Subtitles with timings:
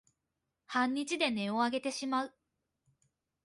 [0.65, 2.33] 半日で音をあげてしまう